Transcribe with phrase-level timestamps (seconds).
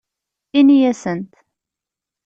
[0.59, 1.31] Ini-asent.